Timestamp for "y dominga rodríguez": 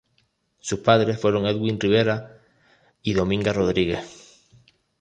3.03-4.49